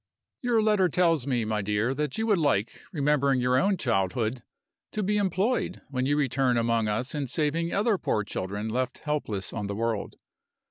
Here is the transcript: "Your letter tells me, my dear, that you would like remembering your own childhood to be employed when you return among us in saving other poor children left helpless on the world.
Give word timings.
"Your 0.41 0.63
letter 0.63 0.89
tells 0.89 1.27
me, 1.27 1.45
my 1.45 1.61
dear, 1.61 1.93
that 1.93 2.17
you 2.17 2.25
would 2.25 2.39
like 2.39 2.81
remembering 2.91 3.39
your 3.39 3.55
own 3.59 3.77
childhood 3.77 4.41
to 4.93 5.03
be 5.03 5.17
employed 5.17 5.83
when 5.89 6.07
you 6.07 6.17
return 6.17 6.57
among 6.57 6.87
us 6.87 7.13
in 7.13 7.27
saving 7.27 7.71
other 7.71 7.99
poor 7.99 8.23
children 8.23 8.67
left 8.67 8.97
helpless 9.03 9.53
on 9.53 9.67
the 9.67 9.75
world. 9.75 10.15